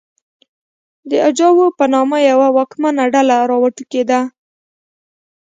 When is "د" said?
1.09-1.11